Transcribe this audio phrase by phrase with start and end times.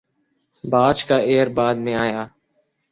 [0.63, 2.25] باچ کا ایئر بعد میں آیا